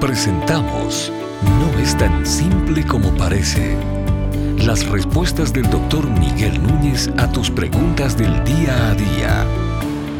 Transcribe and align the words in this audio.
Presentamos 0.00 1.10
No 1.42 1.78
es 1.80 1.96
tan 1.96 2.26
simple 2.26 2.86
como 2.86 3.14
parece. 3.16 3.78
Las 4.58 4.86
respuestas 4.86 5.54
del 5.54 5.70
doctor 5.70 6.06
Miguel 6.10 6.62
Núñez 6.62 7.08
a 7.16 7.32
tus 7.32 7.50
preguntas 7.50 8.16
del 8.16 8.44
día 8.44 8.90
a 8.90 8.94
día. 8.94 9.46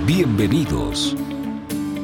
Bienvenidos. 0.07 1.15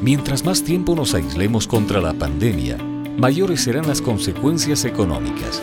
Mientras 0.02 0.44
más 0.44 0.62
tiempo 0.62 0.94
nos 0.94 1.14
aislemos 1.14 1.66
contra 1.66 2.02
la 2.02 2.12
pandemia, 2.12 2.76
mayores 3.16 3.62
serán 3.62 3.88
las 3.88 4.02
consecuencias 4.02 4.84
económicas. 4.84 5.62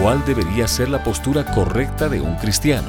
¿Cuál 0.00 0.24
debería 0.24 0.68
ser 0.68 0.88
la 0.88 1.02
postura 1.02 1.44
correcta 1.52 2.08
de 2.08 2.20
un 2.20 2.36
cristiano? 2.36 2.88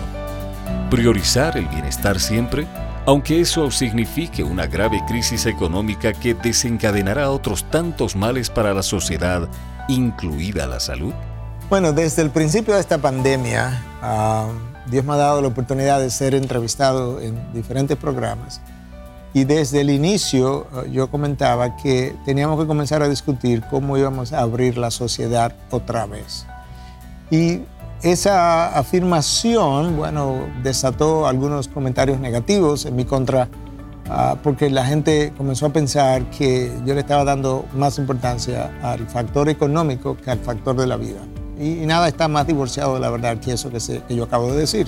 ¿Priorizar 0.91 1.57
el 1.57 1.65
bienestar 1.65 2.19
siempre? 2.19 2.67
Aunque 3.05 3.41
eso 3.41 3.71
signifique 3.71 4.43
una 4.43 4.67
grave 4.67 5.01
crisis 5.07 5.45
económica 5.45 6.13
que 6.13 6.33
desencadenará 6.33 7.31
otros 7.31 7.69
tantos 7.69 8.15
males 8.15 8.49
para 8.49 8.73
la 8.73 8.83
sociedad, 8.83 9.47
incluida 9.87 10.67
la 10.67 10.79
salud? 10.79 11.13
Bueno, 11.69 11.93
desde 11.93 12.21
el 12.23 12.31
principio 12.31 12.73
de 12.73 12.79
esta 12.79 12.97
pandemia, 12.97 13.83
ah, 14.01 14.47
Dios 14.87 15.05
me 15.05 15.13
ha 15.13 15.17
dado 15.17 15.41
la 15.41 15.49
oportunidad 15.49 15.99
de 15.99 16.09
ser 16.09 16.33
entrevistado 16.33 17.21
en 17.21 17.53
diferentes 17.53 17.95
programas. 17.95 18.61
Y 19.33 19.43
desde 19.43 19.81
el 19.81 19.91
inicio 19.91 20.67
ah, 20.73 20.83
yo 20.91 21.11
comentaba 21.11 21.75
que 21.77 22.15
teníamos 22.25 22.59
que 22.59 22.65
comenzar 22.65 23.03
a 23.03 23.07
discutir 23.07 23.63
cómo 23.69 23.97
íbamos 23.97 24.33
a 24.33 24.39
abrir 24.39 24.77
la 24.77 24.89
sociedad 24.89 25.53
otra 25.69 26.05
vez. 26.07 26.47
Y 27.29 27.61
esa 28.01 28.77
afirmación, 28.77 29.97
bueno, 29.97 30.47
desató 30.63 31.27
algunos 31.27 31.67
comentarios 31.67 32.19
negativos 32.19 32.85
en 32.85 32.95
mi 32.95 33.03
contra, 33.03 33.49
ah, 34.09 34.37
porque 34.41 34.69
la 34.69 34.85
gente 34.85 35.33
comenzó 35.37 35.65
a 35.65 35.69
pensar 35.73 36.23
que 36.29 36.71
yo 36.85 36.93
le 36.93 37.01
estaba 37.01 37.25
dando 37.25 37.65
más 37.73 37.97
importancia 37.97 38.71
al 38.81 39.05
factor 39.07 39.49
económico 39.49 40.15
que 40.15 40.31
al 40.31 40.39
factor 40.39 40.77
de 40.77 40.87
la 40.87 40.95
vida. 40.95 41.19
Y, 41.59 41.85
nada 41.85 42.07
está 42.07 42.29
más 42.29 42.47
divorciado 42.47 42.93
de 42.93 43.01
la 43.01 43.09
verdad 43.09 43.37
que 43.37 43.51
eso 43.51 43.69
que, 43.69 43.79
que 44.07 44.15
yo 44.15 44.23
acabo 44.23 44.49
de 44.51 44.59
decir. 44.59 44.87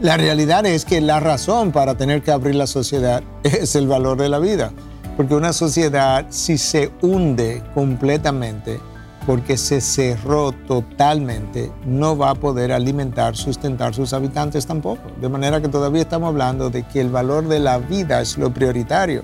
La 0.00 0.18
realidad 0.18 0.66
es 0.66 0.84
que 0.84 1.00
la 1.00 1.20
razón 1.20 1.72
para 1.72 1.96
tener 1.96 2.22
que 2.22 2.30
abrir 2.30 2.54
la 2.54 2.66
sociedad 2.66 3.22
es 3.42 3.74
el 3.74 3.88
valor 3.88 4.18
de 4.18 4.28
la 4.28 4.38
vida, 4.38 4.70
porque 5.16 5.34
una 5.34 5.54
sociedad 5.54 6.26
si 6.28 6.58
se 6.58 6.90
hunde 7.00 7.62
completamente, 7.72 8.78
porque 9.26 9.56
se 9.56 9.80
cerró 9.80 10.52
totalmente, 10.52 11.70
no 11.84 12.16
va 12.16 12.30
a 12.30 12.34
poder 12.34 12.72
alimentar, 12.72 13.36
sustentar 13.36 13.94
sus 13.94 14.12
habitantes 14.12 14.66
tampoco. 14.66 15.02
De 15.20 15.28
manera 15.28 15.60
que 15.60 15.68
todavía 15.68 16.02
estamos 16.02 16.28
hablando 16.28 16.70
de 16.70 16.82
que 16.84 17.00
el 17.00 17.10
valor 17.10 17.46
de 17.46 17.58
la 17.58 17.78
vida 17.78 18.20
es 18.20 18.38
lo 18.38 18.52
prioritario. 18.52 19.22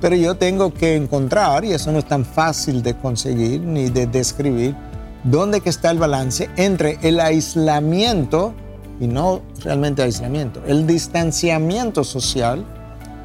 Pero 0.00 0.16
yo 0.16 0.36
tengo 0.36 0.72
que 0.72 0.96
encontrar, 0.96 1.64
y 1.64 1.72
eso 1.72 1.90
no 1.90 1.98
es 1.98 2.04
tan 2.04 2.24
fácil 2.24 2.82
de 2.82 2.94
conseguir 2.94 3.60
ni 3.60 3.90
de 3.90 4.06
describir, 4.06 4.76
dónde 5.24 5.60
que 5.60 5.70
está 5.70 5.90
el 5.90 5.98
balance 5.98 6.48
entre 6.56 6.98
el 7.02 7.18
aislamiento, 7.20 8.54
y 9.00 9.06
no 9.08 9.42
realmente 9.64 10.02
aislamiento, 10.02 10.62
el 10.66 10.86
distanciamiento 10.86 12.04
social 12.04 12.64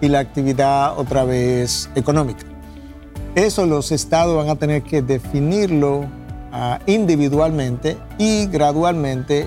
y 0.01 0.07
la 0.07 0.19
actividad 0.19 0.97
otra 0.97 1.23
vez 1.23 1.89
económica. 1.95 2.48
Eso 3.35 3.65
los 3.65 3.91
estados 3.91 4.35
van 4.35 4.49
a 4.49 4.55
tener 4.55 4.83
que 4.83 5.01
definirlo 5.01 6.05
ah, 6.51 6.79
individualmente 6.87 7.97
y 8.17 8.47
gradualmente 8.47 9.45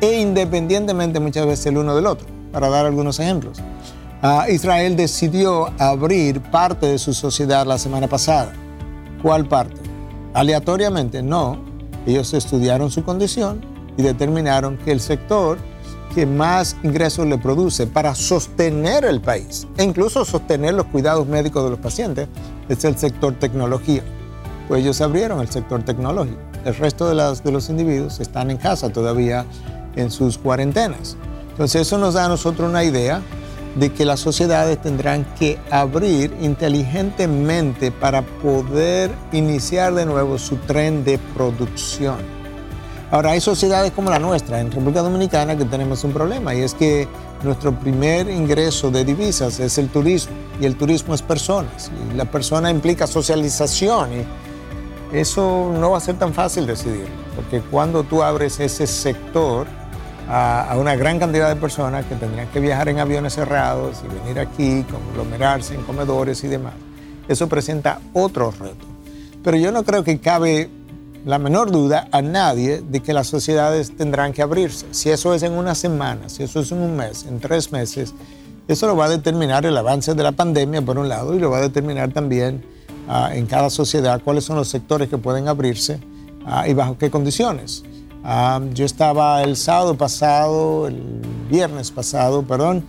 e 0.00 0.20
independientemente 0.20 1.20
muchas 1.20 1.46
veces 1.46 1.66
el 1.66 1.78
uno 1.78 1.94
del 1.94 2.06
otro. 2.06 2.26
Para 2.52 2.68
dar 2.70 2.86
algunos 2.86 3.20
ejemplos. 3.20 3.58
Ah, 4.22 4.46
Israel 4.48 4.96
decidió 4.96 5.70
abrir 5.78 6.40
parte 6.40 6.86
de 6.86 6.98
su 6.98 7.12
sociedad 7.12 7.66
la 7.66 7.78
semana 7.78 8.08
pasada. 8.08 8.52
¿Cuál 9.22 9.46
parte? 9.46 9.80
Aleatoriamente, 10.34 11.22
no. 11.22 11.58
Ellos 12.06 12.32
estudiaron 12.32 12.90
su 12.90 13.04
condición 13.04 13.60
y 13.96 14.02
determinaron 14.02 14.78
que 14.78 14.92
el 14.92 15.00
sector 15.00 15.58
que 16.18 16.26
más 16.26 16.74
ingresos 16.82 17.28
le 17.28 17.38
produce 17.38 17.86
para 17.86 18.12
sostener 18.12 19.04
el 19.04 19.20
país 19.20 19.68
e 19.76 19.84
incluso 19.84 20.24
sostener 20.24 20.74
los 20.74 20.86
cuidados 20.86 21.28
médicos 21.28 21.62
de 21.62 21.70
los 21.70 21.78
pacientes 21.78 22.26
es 22.68 22.84
el 22.84 22.98
sector 22.98 23.34
tecnología. 23.34 24.02
Pues 24.66 24.82
ellos 24.82 25.00
abrieron 25.00 25.38
el 25.38 25.48
sector 25.48 25.84
tecnológico. 25.84 26.40
El 26.64 26.74
resto 26.74 27.08
de, 27.08 27.14
las, 27.14 27.44
de 27.44 27.52
los 27.52 27.68
individuos 27.68 28.18
están 28.18 28.50
en 28.50 28.56
casa 28.56 28.90
todavía 28.90 29.46
en 29.94 30.10
sus 30.10 30.38
cuarentenas. 30.38 31.16
Entonces 31.52 31.82
eso 31.82 31.98
nos 31.98 32.14
da 32.14 32.24
a 32.24 32.28
nosotros 32.28 32.68
una 32.68 32.82
idea 32.82 33.22
de 33.76 33.92
que 33.92 34.04
las 34.04 34.18
sociedades 34.18 34.82
tendrán 34.82 35.24
que 35.38 35.56
abrir 35.70 36.36
inteligentemente 36.40 37.92
para 37.92 38.22
poder 38.22 39.12
iniciar 39.30 39.94
de 39.94 40.04
nuevo 40.04 40.36
su 40.36 40.56
tren 40.56 41.04
de 41.04 41.18
producción. 41.36 42.37
Ahora, 43.10 43.30
hay 43.30 43.40
sociedades 43.40 43.92
como 43.92 44.10
la 44.10 44.18
nuestra, 44.18 44.60
en 44.60 44.70
República 44.70 45.00
Dominicana, 45.00 45.56
que 45.56 45.64
tenemos 45.64 46.04
un 46.04 46.12
problema 46.12 46.54
y 46.54 46.60
es 46.60 46.74
que 46.74 47.08
nuestro 47.42 47.72
primer 47.72 48.28
ingreso 48.28 48.90
de 48.90 49.04
divisas 49.04 49.60
es 49.60 49.78
el 49.78 49.88
turismo 49.88 50.34
y 50.60 50.66
el 50.66 50.76
turismo 50.76 51.14
es 51.14 51.22
personas 51.22 51.90
y 52.12 52.16
la 52.16 52.26
persona 52.26 52.70
implica 52.70 53.06
socialización 53.06 54.10
y 54.12 55.16
eso 55.16 55.72
no 55.80 55.92
va 55.92 55.98
a 55.98 56.00
ser 56.00 56.16
tan 56.16 56.34
fácil 56.34 56.66
decidir, 56.66 57.06
porque 57.34 57.62
cuando 57.62 58.02
tú 58.02 58.22
abres 58.22 58.60
ese 58.60 58.86
sector 58.86 59.66
a, 60.28 60.74
una 60.78 60.94
gran 60.94 61.18
cantidad 61.18 61.48
de 61.48 61.56
personas 61.56 62.04
que 62.04 62.14
tendrían 62.14 62.48
que 62.48 62.60
viajar 62.60 62.90
en 62.90 62.98
aviones 62.98 63.34
cerrados 63.34 64.02
y 64.04 64.22
venir 64.22 64.38
aquí, 64.38 64.84
conglomerarse 64.90 65.74
en 65.74 65.82
comedores 65.82 66.44
y 66.44 66.48
demás, 66.48 66.74
eso 67.26 67.48
presenta 67.48 68.00
otro 68.12 68.50
reto. 68.50 68.84
Pero 69.42 69.56
yo 69.56 69.72
no 69.72 69.82
creo 69.84 70.04
que 70.04 70.18
cabe 70.18 70.68
la 71.24 71.38
menor 71.38 71.70
duda 71.70 72.08
a 72.12 72.22
nadie 72.22 72.80
de 72.80 73.00
que 73.00 73.12
las 73.12 73.26
sociedades 73.26 73.96
tendrán 73.96 74.32
que 74.32 74.42
abrirse. 74.42 74.86
Si 74.92 75.10
eso 75.10 75.34
es 75.34 75.42
en 75.42 75.52
una 75.52 75.74
semana, 75.74 76.28
si 76.28 76.42
eso 76.42 76.60
es 76.60 76.72
en 76.72 76.78
un 76.78 76.96
mes, 76.96 77.24
en 77.28 77.40
tres 77.40 77.72
meses, 77.72 78.14
eso 78.68 78.86
lo 78.86 78.96
va 78.96 79.06
a 79.06 79.08
determinar 79.08 79.64
el 79.66 79.76
avance 79.76 80.14
de 80.14 80.22
la 80.22 80.32
pandemia, 80.32 80.82
por 80.82 80.98
un 80.98 81.08
lado, 81.08 81.34
y 81.34 81.38
lo 81.38 81.50
va 81.50 81.58
a 81.58 81.62
determinar 81.62 82.12
también 82.12 82.62
ah, 83.08 83.30
en 83.32 83.46
cada 83.46 83.70
sociedad 83.70 84.20
cuáles 84.22 84.44
son 84.44 84.56
los 84.56 84.68
sectores 84.68 85.08
que 85.08 85.18
pueden 85.18 85.48
abrirse 85.48 85.98
ah, 86.46 86.68
y 86.68 86.74
bajo 86.74 86.98
qué 86.98 87.10
condiciones. 87.10 87.82
Ah, 88.24 88.60
yo 88.74 88.84
estaba 88.84 89.42
el 89.42 89.56
sábado 89.56 89.96
pasado, 89.96 90.86
el 90.86 91.22
viernes 91.48 91.90
pasado, 91.90 92.42
perdón, 92.42 92.84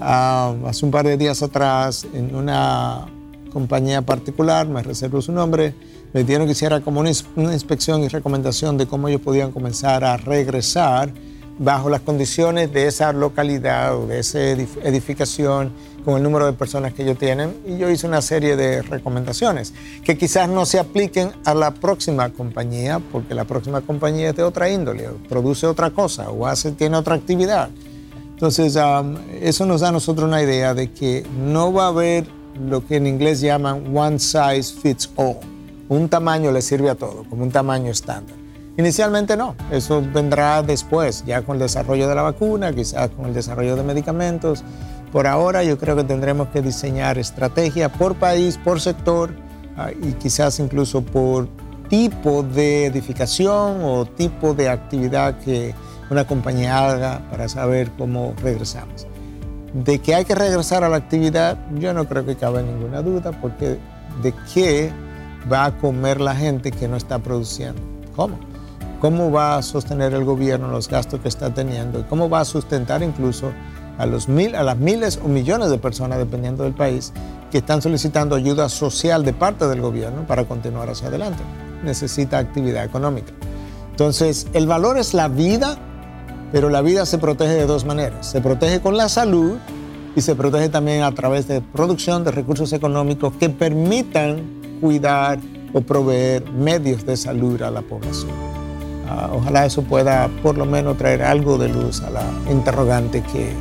hace 0.00 0.84
un 0.84 0.90
par 0.90 1.06
de 1.06 1.16
días 1.16 1.42
atrás, 1.42 2.06
en 2.12 2.34
una 2.34 3.06
compañía 3.52 4.02
particular, 4.02 4.66
me 4.68 4.82
reservo 4.82 5.20
su 5.20 5.32
nombre, 5.32 5.74
me 6.12 6.24
dieron 6.24 6.46
que 6.46 6.52
hiciera 6.52 6.80
como 6.80 7.00
una, 7.00 7.10
inspección 7.52 8.02
y 8.02 8.08
recomendación 8.08 8.78
de 8.78 8.86
cómo 8.86 9.08
ellos 9.08 9.20
podían 9.20 9.52
comenzar 9.52 10.04
a 10.04 10.16
regresar 10.16 11.12
bajo 11.58 11.90
las 11.90 12.00
condiciones 12.00 12.72
de 12.72 12.86
esa 12.86 13.12
localidad 13.12 13.96
o 13.96 14.06
de 14.06 14.20
esa 14.20 14.40
edificación 14.40 15.72
con 16.04 16.16
el 16.16 16.22
número 16.22 16.46
de 16.46 16.54
personas 16.54 16.94
que 16.94 17.02
ellos 17.02 17.18
tienen. 17.18 17.54
Y 17.66 17.76
yo 17.76 17.90
hice 17.90 18.06
una 18.06 18.22
serie 18.22 18.56
de 18.56 18.80
recomendaciones 18.80 19.74
que 20.02 20.16
quizás 20.16 20.48
no 20.48 20.64
se 20.64 20.78
apliquen 20.78 21.32
a 21.44 21.52
la 21.52 21.72
próxima 21.72 22.30
compañía, 22.30 22.98
porque 23.12 23.34
la 23.34 23.44
próxima 23.44 23.82
compañía 23.82 24.30
es 24.30 24.36
de 24.36 24.42
otra 24.42 24.70
índole, 24.70 25.08
produce 25.28 25.66
otra 25.66 25.90
cosa 25.90 26.30
o 26.30 26.46
hace, 26.46 26.72
tiene 26.72 26.96
otra 26.96 27.14
actividad. 27.16 27.68
Entonces, 28.32 28.74
eso 29.42 29.66
nos 29.66 29.82
da 29.82 29.90
a 29.90 29.92
nosotros 29.92 30.26
una 30.26 30.42
idea 30.42 30.72
de 30.72 30.90
que 30.90 31.26
no 31.46 31.74
va 31.74 31.84
a 31.84 31.88
haber 31.88 32.39
lo 32.58 32.86
que 32.86 32.96
en 32.96 33.06
inglés 33.06 33.40
llaman 33.40 33.96
one 33.96 34.18
size 34.18 34.72
fits 34.72 35.10
all 35.16 35.38
un 35.90 36.08
tamaño 36.08 36.52
le 36.52 36.62
sirve 36.62 36.88
a 36.88 36.94
todo, 36.94 37.24
como 37.28 37.42
un 37.42 37.50
tamaño 37.50 37.90
estándar. 37.90 38.36
Inicialmente 38.78 39.36
no, 39.36 39.56
eso 39.72 40.00
vendrá 40.00 40.62
después, 40.62 41.24
ya 41.26 41.42
con 41.42 41.56
el 41.56 41.62
desarrollo 41.62 42.08
de 42.08 42.14
la 42.14 42.22
vacuna, 42.22 42.72
quizás 42.72 43.10
con 43.10 43.26
el 43.26 43.34
desarrollo 43.34 43.74
de 43.74 43.82
medicamentos. 43.82 44.62
Por 45.10 45.26
ahora 45.26 45.64
yo 45.64 45.76
creo 45.78 45.96
que 45.96 46.04
tendremos 46.04 46.48
que 46.48 46.62
diseñar 46.62 47.18
estrategia 47.18 47.88
por 47.88 48.14
país, 48.14 48.56
por 48.56 48.80
sector 48.80 49.30
ah, 49.76 49.90
y 49.90 50.12
quizás 50.12 50.60
incluso 50.60 51.02
por 51.02 51.48
tipo 51.88 52.44
de 52.44 52.86
edificación 52.86 53.80
o 53.82 54.06
tipo 54.06 54.54
de 54.54 54.68
actividad 54.68 55.40
que 55.40 55.74
una 56.08 56.24
compañía 56.24 56.88
haga 56.88 57.20
para 57.32 57.48
saber 57.48 57.90
cómo 57.98 58.34
regresamos. 58.40 59.08
De 59.72 60.00
que 60.00 60.14
hay 60.14 60.24
que 60.24 60.34
regresar 60.34 60.82
a 60.84 60.88
la 60.88 60.96
actividad, 60.96 61.58
yo 61.76 61.94
no 61.94 62.06
creo 62.06 62.26
que 62.26 62.36
cabe 62.36 62.62
ninguna 62.62 63.02
duda, 63.02 63.32
porque 63.40 63.78
de 64.22 64.34
qué 64.52 64.92
va 65.50 65.66
a 65.66 65.78
comer 65.78 66.20
la 66.20 66.34
gente 66.34 66.70
que 66.70 66.88
no 66.88 66.96
está 66.96 67.18
produciendo? 67.18 67.80
¿Cómo? 68.16 68.38
¿Cómo 69.00 69.30
va 69.30 69.56
a 69.56 69.62
sostener 69.62 70.12
el 70.12 70.24
gobierno 70.24 70.68
los 70.68 70.88
gastos 70.88 71.20
que 71.20 71.28
está 71.28 71.54
teniendo? 71.54 72.06
¿Cómo 72.08 72.28
va 72.28 72.40
a 72.40 72.44
sustentar 72.44 73.02
incluso 73.02 73.52
a, 73.96 74.06
los 74.06 74.28
mil, 74.28 74.54
a 74.54 74.62
las 74.62 74.76
miles 74.76 75.18
o 75.22 75.28
millones 75.28 75.70
de 75.70 75.78
personas, 75.78 76.18
dependiendo 76.18 76.64
del 76.64 76.74
país, 76.74 77.12
que 77.50 77.58
están 77.58 77.80
solicitando 77.80 78.36
ayuda 78.36 78.68
social 78.68 79.24
de 79.24 79.32
parte 79.32 79.66
del 79.66 79.80
gobierno 79.80 80.26
para 80.26 80.44
continuar 80.44 80.90
hacia 80.90 81.08
adelante? 81.08 81.42
Necesita 81.82 82.38
actividad 82.38 82.84
económica. 82.84 83.32
Entonces, 83.90 84.46
el 84.52 84.66
valor 84.66 84.98
es 84.98 85.14
la 85.14 85.28
vida, 85.28 85.78
pero 86.52 86.68
la 86.68 86.82
vida 86.82 87.06
se 87.06 87.18
protege 87.18 87.52
de 87.52 87.66
dos 87.66 87.84
maneras. 87.84 88.30
Se 88.30 88.40
protege 88.40 88.80
con 88.80 88.96
la 88.96 89.08
salud 89.08 89.56
y 90.16 90.20
se 90.20 90.34
protege 90.34 90.68
también 90.68 91.02
a 91.02 91.12
través 91.12 91.46
de 91.48 91.60
producción 91.60 92.24
de 92.24 92.32
recursos 92.32 92.72
económicos 92.72 93.32
que 93.38 93.48
permitan 93.48 94.42
cuidar 94.80 95.38
o 95.72 95.80
proveer 95.80 96.50
medios 96.50 97.06
de 97.06 97.16
salud 97.16 97.60
a 97.62 97.70
la 97.70 97.82
población. 97.82 98.32
Ah, 99.08 99.30
ojalá 99.32 99.66
eso 99.66 99.82
pueda 99.82 100.28
por 100.42 100.56
lo 100.56 100.64
menos 100.64 100.96
traer 100.96 101.22
algo 101.22 101.58
de 101.58 101.68
luz 101.68 102.00
a 102.02 102.10
la 102.10 102.24
interrogante 102.50 103.22
que 103.22 103.52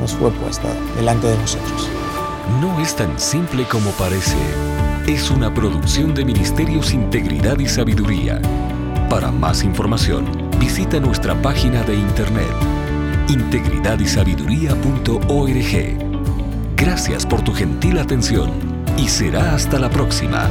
nos 0.00 0.12
fue 0.12 0.30
puesta 0.30 0.68
delante 0.96 1.28
de 1.28 1.38
nosotros. 1.38 1.88
No 2.60 2.80
es 2.80 2.96
tan 2.96 3.18
simple 3.18 3.64
como 3.68 3.90
parece. 3.92 4.36
Es 5.06 5.30
una 5.30 5.52
producción 5.52 6.14
de 6.14 6.24
Ministerios 6.24 6.92
Integridad 6.92 7.58
y 7.58 7.68
Sabiduría. 7.68 8.40
Para 9.08 9.30
más 9.30 9.62
información, 9.62 10.24
visita 10.60 11.00
nuestra 11.00 11.34
página 11.42 11.82
de 11.82 11.96
internet 11.96 12.46
integridadysabiduría.org. 13.28 15.98
Gracias 16.76 17.26
por 17.26 17.42
tu 17.42 17.52
gentil 17.52 17.98
atención 17.98 18.50
y 18.96 19.08
será 19.08 19.54
hasta 19.54 19.78
la 19.78 19.90
próxima. 19.90 20.48